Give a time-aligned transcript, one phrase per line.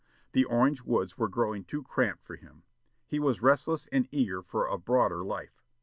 [0.31, 2.63] The Orange woods were growing too cramped for him.
[3.05, 5.61] He was restless and eager for a broader life.